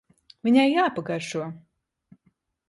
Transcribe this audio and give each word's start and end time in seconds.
Viņai 0.47 0.63
jāpagaršo. 0.69 1.45